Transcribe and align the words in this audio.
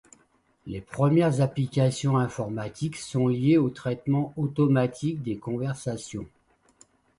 Les 0.65 0.81
premières 0.81 1.41
applications 1.41 2.17
informatiques 2.17 2.95
sont 2.97 3.27
liées 3.27 3.57
au 3.59 3.69
traitement 3.69 4.33
automatique 4.35 5.21
des 5.21 5.37
conversations. 5.37 6.25